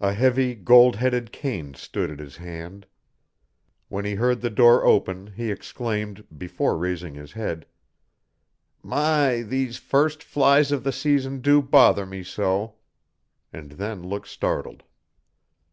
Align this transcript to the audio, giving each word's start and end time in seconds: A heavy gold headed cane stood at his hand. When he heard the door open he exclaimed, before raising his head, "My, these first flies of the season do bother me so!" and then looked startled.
A 0.00 0.12
heavy 0.14 0.56
gold 0.56 0.96
headed 0.96 1.30
cane 1.30 1.74
stood 1.74 2.10
at 2.10 2.18
his 2.18 2.38
hand. 2.38 2.86
When 3.88 4.04
he 4.04 4.16
heard 4.16 4.40
the 4.40 4.50
door 4.50 4.84
open 4.84 5.28
he 5.28 5.48
exclaimed, 5.48 6.26
before 6.36 6.76
raising 6.76 7.14
his 7.14 7.30
head, 7.34 7.64
"My, 8.82 9.42
these 9.42 9.76
first 9.76 10.24
flies 10.24 10.72
of 10.72 10.82
the 10.82 10.90
season 10.90 11.40
do 11.40 11.62
bother 11.62 12.04
me 12.04 12.24
so!" 12.24 12.74
and 13.52 13.70
then 13.70 14.02
looked 14.02 14.26
startled. 14.26 14.82